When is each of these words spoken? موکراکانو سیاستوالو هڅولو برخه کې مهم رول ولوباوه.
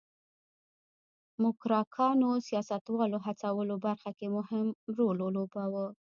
موکراکانو 1.41 2.31
سیاستوالو 2.47 3.17
هڅولو 3.25 3.75
برخه 3.85 4.09
کې 4.17 4.27
مهم 4.37 4.65
رول 4.97 5.17
ولوباوه. 5.21 5.85